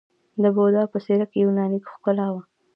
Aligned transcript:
د 0.41 0.43
بودا 0.55 0.83
په 0.91 0.97
څیره 1.05 1.25
کې 1.31 1.37
یوناني 1.45 1.79
ښکلا 1.91 2.27
وه 2.33 2.41